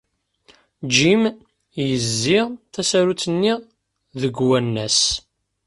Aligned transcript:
Jim 0.95 1.23
yezzi 1.87 2.39
tasarut-nni 2.73 3.53
deg 4.21 4.35
wanas. 4.47 4.99